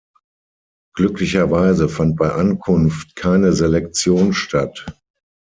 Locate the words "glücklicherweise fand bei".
0.95-2.31